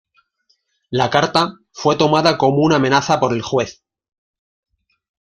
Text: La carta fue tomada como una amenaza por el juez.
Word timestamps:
La 0.89 1.11
carta 1.11 1.59
fue 1.73 1.95
tomada 1.95 2.39
como 2.39 2.63
una 2.63 2.77
amenaza 2.77 3.19
por 3.19 3.33
el 3.33 3.43
juez. 3.43 3.83